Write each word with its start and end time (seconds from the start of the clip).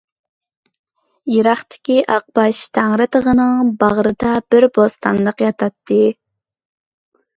يىراقتىكى 1.33 1.97
ئاقباش 2.15 2.61
تەڭرىتېغىنىڭ 2.77 3.69
باغرىدا 3.83 4.33
بىر 4.55 4.67
بوستانلىق 4.79 5.45
ياتاتتى. 5.49 6.01